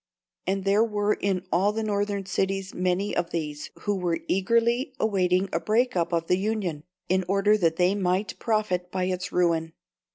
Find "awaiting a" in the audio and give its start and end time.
4.99-5.59